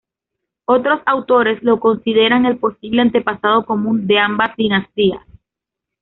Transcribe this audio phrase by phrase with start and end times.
[0.65, 5.21] Otros autores lo consideran el posible antepasado común de ambas dinastías.